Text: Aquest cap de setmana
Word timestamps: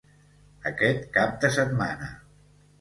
Aquest 0.69 1.05
cap 1.19 1.37
de 1.45 1.53
setmana 1.61 2.13